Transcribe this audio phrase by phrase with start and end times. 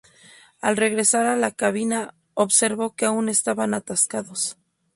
[0.69, 4.57] Al regresar a la cabina, observó que aún estaban atascados.